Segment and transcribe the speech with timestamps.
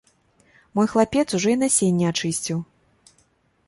[0.79, 2.59] Мой хлапец ужо і насенне ачысціў.